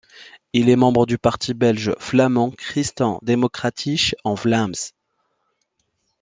[0.53, 4.93] Il est membre du parti belge flamand Christen-Democratisch en Vlaams.